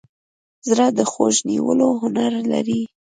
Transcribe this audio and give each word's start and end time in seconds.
زړه 0.69 0.87
د 0.97 0.99
غوږ 1.11 1.35
نیولو 1.49 1.89
هنر 2.01 2.31
لري. 2.51 2.81